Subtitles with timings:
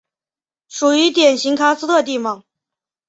[0.67, 2.43] 属于典型喀斯特地貌。